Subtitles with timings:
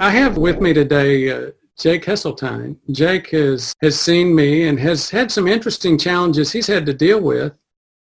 [0.00, 2.78] I have with me today uh, Jake Hesseltine.
[2.90, 7.20] Jake has, has seen me and has had some interesting challenges he's had to deal
[7.20, 7.52] with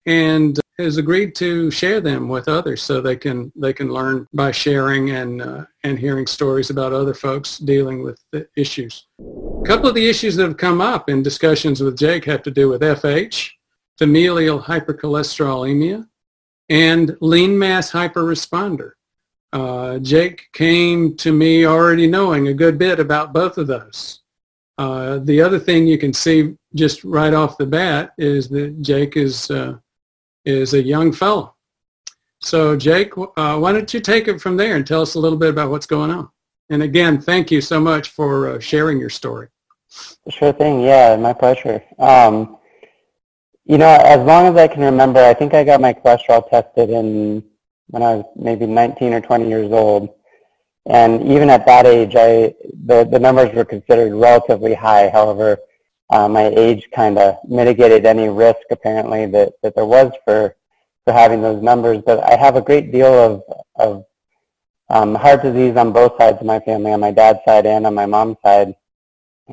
[0.06, 4.50] and has agreed to share them with others so they can they can learn by
[4.50, 9.06] sharing and uh, and hearing stories about other folks dealing with the issues.
[9.21, 12.51] A couple of the issues that have come up in discussions with Jake have to
[12.51, 13.51] do with FH,
[13.98, 16.09] familial hypercholesterolemia,
[16.70, 18.92] and lean mass hyperresponder.
[19.55, 24.20] Uh, Jake came to me already knowing a good bit about both of those.
[24.78, 29.16] Uh, the other thing you can see just right off the bat is that Jake
[29.16, 29.76] is uh,
[30.45, 31.54] is a young fellow.
[32.40, 35.38] So Jake, uh, why don't you take it from there and tell us a little
[35.38, 36.28] bit about what's going on?
[36.70, 39.48] And again, thank you so much for uh, sharing your story.
[40.30, 40.80] Sure thing.
[40.80, 41.80] Yeah, my pleasure.
[42.00, 42.59] Um,
[43.64, 46.90] you know, as long as I can remember, I think I got my cholesterol tested
[46.90, 47.45] in
[47.88, 50.15] when I was maybe 19 or 20 years old.
[50.87, 55.09] And even at that age, I the, the numbers were considered relatively high.
[55.09, 55.59] However,
[56.10, 60.57] uh, my age kind of mitigated any risk apparently that, that there was for
[61.04, 62.02] for having those numbers.
[62.04, 63.43] But I have a great deal of
[63.76, 64.05] of
[64.91, 67.95] um, heart disease on both sides of my family, on my dad's side and on
[67.95, 68.75] my mom's side,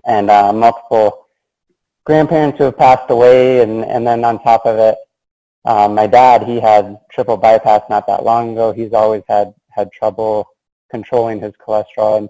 [0.05, 1.27] and uh, multiple
[2.03, 4.97] grandparents who have passed away, and and then on top of it,
[5.65, 8.71] um, my dad he had triple bypass not that long ago.
[8.71, 10.47] He's always had had trouble
[10.89, 12.29] controlling his cholesterol, and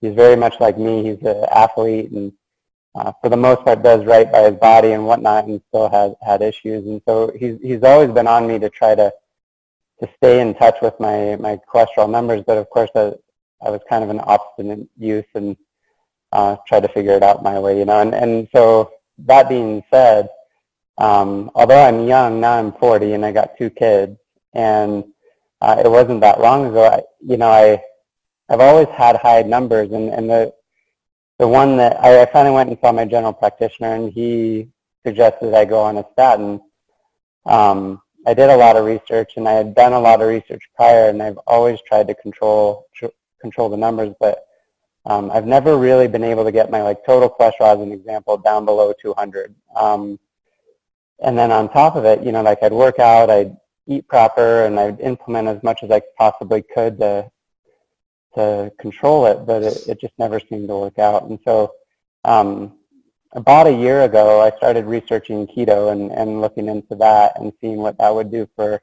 [0.00, 1.02] he's very much like me.
[1.02, 2.32] He's an athlete and
[2.98, 6.12] uh, for the most part does right by his body and whatnot and still has
[6.20, 6.84] had issues.
[6.86, 9.12] And so he's, he's always been on me to try to,
[10.00, 12.42] to stay in touch with my, my cholesterol numbers.
[12.46, 13.12] But of course, I,
[13.64, 15.56] I was kind of an obstinate youth and
[16.32, 18.00] uh, tried to figure it out my way, you know.
[18.00, 20.28] And, and so that being said,
[20.98, 24.16] um, although I'm young, now I'm 40 and I got two kids.
[24.54, 25.04] And
[25.60, 27.82] uh, it wasn't that long ago, I, you know, I,
[28.48, 30.52] I've always had high numbers and, and the,
[31.38, 34.68] the one that I, I finally went and saw my general practitioner, and he
[35.06, 36.60] suggested I go on a statin.
[37.46, 40.62] Um, I did a lot of research, and I had done a lot of research
[40.74, 43.06] prior, and I've always tried to control tr-
[43.40, 44.46] control the numbers, but
[45.06, 48.36] um, I've never really been able to get my like total cholesterol, as an example,
[48.36, 49.54] down below 200.
[49.76, 50.18] Um,
[51.20, 53.56] and then on top of it, you know, like I'd work out, I'd
[53.86, 57.30] eat proper, and I'd implement as much as I possibly could to
[58.34, 61.24] to control it, but it, it just never seemed to work out.
[61.24, 61.72] And so
[62.24, 62.74] um,
[63.32, 67.78] about a year ago, I started researching keto and, and looking into that and seeing
[67.78, 68.80] what that would do for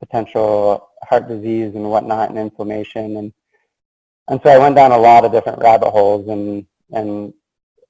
[0.00, 3.16] potential heart disease and whatnot and inflammation.
[3.16, 3.32] And,
[4.28, 7.32] and so I went down a lot of different rabbit holes and, and,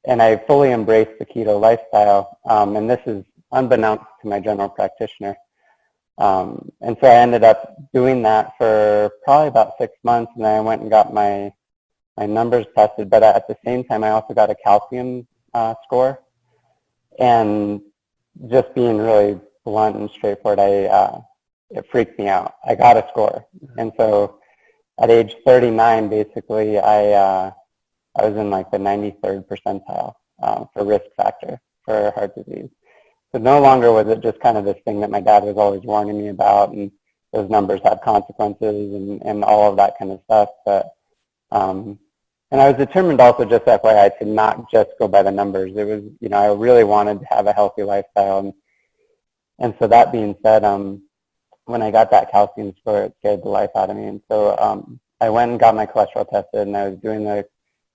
[0.06, 2.38] and I fully embraced the keto lifestyle.
[2.48, 5.36] Um, and this is unbeknownst to my general practitioner.
[6.18, 10.56] Um, and so I ended up doing that for probably about six months, and then
[10.56, 11.52] I went and got my
[12.16, 13.08] my numbers tested.
[13.08, 16.20] But at the same time, I also got a calcium uh, score,
[17.18, 17.80] and
[18.48, 21.20] just being really blunt and straightforward, I uh,
[21.70, 22.54] it freaked me out.
[22.66, 23.46] I got a score,
[23.78, 24.40] and so
[25.00, 27.50] at age 39, basically, I uh,
[28.18, 32.68] I was in like the 93rd percentile uh, for risk factor for heart disease.
[33.32, 35.82] So no longer was it just kind of this thing that my dad was always
[35.82, 36.90] warning me about, and
[37.32, 40.48] those numbers have consequences and, and all of that kind of stuff.
[40.66, 40.92] But
[41.52, 41.98] um,
[42.50, 45.72] and I was determined also, just FYI, to not just go by the numbers.
[45.76, 48.52] It was, you know, I really wanted to have a healthy lifestyle, and
[49.60, 51.02] and so that being said, um,
[51.66, 54.56] when I got that calcium score, it scared the life out of me, and so
[54.58, 57.46] um, I went and got my cholesterol tested, and I was doing the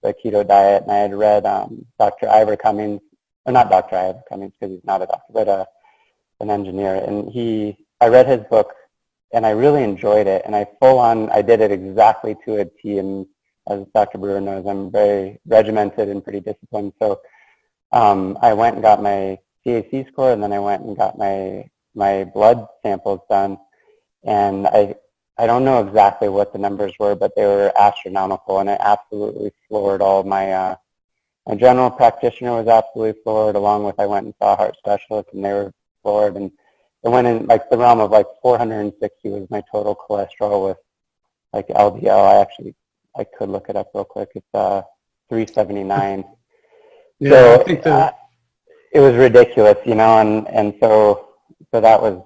[0.01, 2.29] the keto diet, and I had read um, Dr.
[2.29, 3.01] Ivor Cummins
[3.45, 3.95] or not Dr.
[3.95, 5.65] Ivor Cummins because he's not a doctor, but uh,
[6.39, 6.95] an engineer.
[6.95, 8.73] And he, I read his book
[9.33, 10.43] and I really enjoyed it.
[10.45, 12.97] And I full on, I did it exactly to a T.
[12.99, 13.27] And
[13.67, 14.17] as Dr.
[14.17, 16.93] Brewer knows, I'm very regimented and pretty disciplined.
[16.99, 17.21] So
[17.91, 21.69] um, I went and got my CAC score, and then I went and got my
[21.95, 23.57] my blood samples done.
[24.23, 24.95] And I
[25.37, 29.51] I don't know exactly what the numbers were, but they were astronomical, and it absolutely
[29.67, 30.75] floored all my uh,
[31.47, 35.29] my general practitioner was absolutely floored, along with I went and saw a heart specialist,
[35.33, 36.35] and they were floored.
[36.35, 36.51] And
[37.03, 40.77] it went in like the realm of like 460 was my total cholesterol with
[41.53, 42.25] like LDL.
[42.25, 42.75] I actually
[43.17, 44.29] I could look it up real quick.
[44.35, 44.81] It's uh
[45.29, 46.23] 379.
[47.19, 48.13] yeah, so I think that...
[48.13, 48.15] Uh,
[48.91, 51.35] it was ridiculous, you know, and and so
[51.71, 52.23] so that was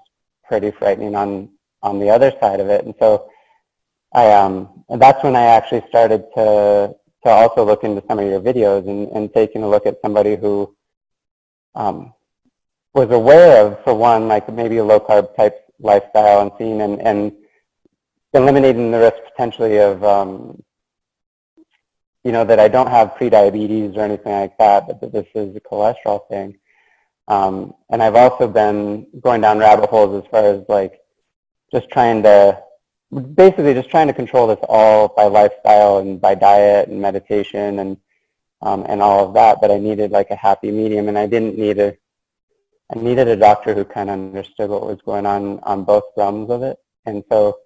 [0.47, 1.49] pretty frightening on
[1.81, 2.85] on the other side of it.
[2.85, 3.29] And so
[4.13, 8.25] I um and that's when I actually started to to also look into some of
[8.25, 10.75] your videos and, and taking a look at somebody who
[11.75, 12.13] um,
[12.93, 17.01] was aware of, for one, like maybe a low carb type lifestyle and seeing and,
[17.01, 17.31] and
[18.33, 20.61] eliminating the risk potentially of um,
[22.23, 25.55] you know, that I don't have prediabetes or anything like that, but that this is
[25.55, 26.57] a cholesterol thing.
[27.27, 30.99] Um, and I've also been going down rabbit holes as far as like
[31.71, 32.61] just trying to,
[33.11, 37.97] basically just trying to control this all by lifestyle and by diet and meditation and
[38.61, 39.59] um, and all of that.
[39.61, 41.97] But I needed like a happy medium, and I didn't need a,
[42.93, 46.49] I needed a doctor who kind of understood what was going on on both realms
[46.49, 46.77] of it.
[47.05, 47.57] And so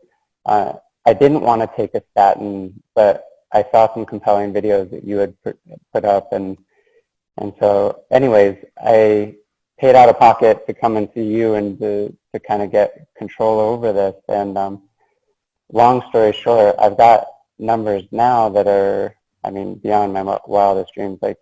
[0.45, 0.73] uh,
[1.05, 5.17] I didn't want to take a statin, but I saw some compelling videos that you
[5.17, 6.57] had put up, and
[7.37, 9.35] and so, anyways, I
[9.79, 13.07] paid out of pocket to come and see you and to to kind of get
[13.17, 14.15] control over this.
[14.27, 14.83] And um,
[15.73, 17.27] long story short, I've got
[17.59, 21.37] numbers now that are, I mean, beyond my wildest dreams, like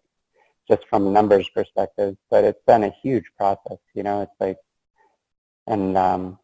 [0.68, 2.18] just from numbers perspective.
[2.30, 4.22] But it's been a huge process, you know.
[4.22, 4.58] It's like,
[5.68, 6.40] and um,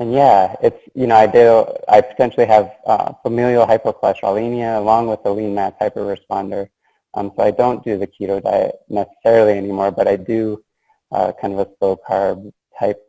[0.00, 5.20] and yeah, it's you know I do I potentially have uh, familial hypercholesterolemia along with
[5.26, 6.68] a lean mass hyperresponder.
[7.14, 10.64] Um, so I don't do the keto diet necessarily anymore, but I do
[11.12, 13.00] uh, kind of a slow carb type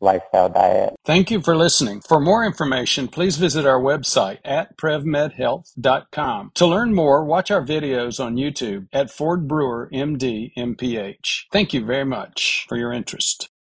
[0.00, 0.94] lifestyle diet.
[1.04, 2.00] Thank you for listening.
[2.00, 6.52] For more information, please visit our website at prevmedhealth.com.
[6.54, 11.44] To learn more, watch our videos on YouTube at Ford Brewer MD MPH.
[11.52, 13.48] Thank you very much for your interest.